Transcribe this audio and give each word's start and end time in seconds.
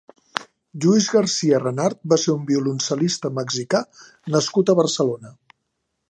Lluís 0.83 1.09
Garcia 1.15 1.59
Renart 1.63 1.99
va 2.13 2.17
ser 2.23 2.31
un 2.35 2.47
violoncel·lista 2.47 3.31
-mexicà 3.35 3.81
nascut 4.37 4.71
a 4.71 4.77
Barcelona. 4.81 5.35